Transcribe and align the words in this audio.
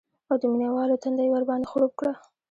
او 0.29 0.35
د 0.41 0.43
مینه 0.51 0.67
والو 0.75 1.01
تنده 1.03 1.21
یې 1.25 1.29
ورباندې 1.31 1.69
خړوب 1.71 1.91
کړه 1.99 2.13